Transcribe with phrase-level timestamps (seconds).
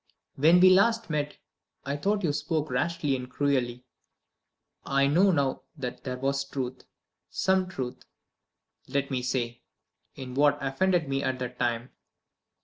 [0.35, 1.37] "When we last met,
[1.85, 3.85] I thought you spoke rashly and cruelly.
[4.83, 6.85] I know now that there was truth
[7.29, 8.03] some truth,
[8.87, 9.61] let me say
[10.15, 11.91] in what offended me at the time.